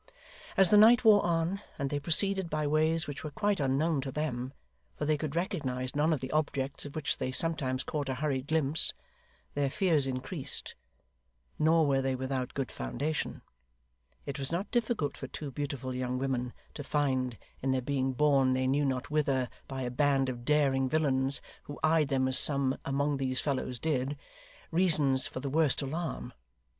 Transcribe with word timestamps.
As 0.57 0.71
the 0.71 0.77
night 0.77 1.05
wore 1.05 1.23
on, 1.23 1.61
and 1.77 1.91
they 1.91 1.99
proceeded 1.99 2.49
by 2.49 2.65
ways 2.65 3.05
which 3.05 3.23
were 3.23 3.29
quite 3.29 3.59
unknown 3.59 4.01
to 4.01 4.11
them 4.11 4.51
for 4.95 5.05
they 5.05 5.15
could 5.15 5.35
recognise 5.35 5.95
none 5.95 6.11
of 6.11 6.21
the 6.21 6.31
objects 6.31 6.87
of 6.87 6.95
which 6.95 7.19
they 7.19 7.31
sometimes 7.31 7.83
caught 7.83 8.09
a 8.09 8.15
hurried 8.15 8.47
glimpse 8.47 8.93
their 9.53 9.69
fears 9.69 10.07
increased; 10.07 10.73
nor 11.59 11.85
were 11.85 12.01
they 12.01 12.15
without 12.15 12.55
good 12.55 12.71
foundation; 12.71 13.43
it 14.25 14.39
was 14.39 14.51
not 14.51 14.71
difficult 14.71 15.15
for 15.15 15.27
two 15.27 15.51
beautiful 15.51 15.93
young 15.93 16.17
women 16.17 16.51
to 16.73 16.83
find, 16.83 17.37
in 17.61 17.69
their 17.69 17.79
being 17.79 18.13
borne 18.13 18.53
they 18.53 18.65
knew 18.65 18.83
not 18.85 19.11
whither 19.11 19.49
by 19.67 19.83
a 19.83 19.91
band 19.91 20.29
of 20.29 20.43
daring 20.43 20.89
villains 20.89 21.41
who 21.65 21.79
eyed 21.83 22.07
them 22.07 22.27
as 22.27 22.39
some 22.39 22.75
among 22.85 23.17
these 23.17 23.39
fellows 23.39 23.77
did, 23.77 24.17
reasons 24.71 25.27
for 25.27 25.41
the 25.41 25.47
worst 25.47 25.79
alarm. 25.79 26.33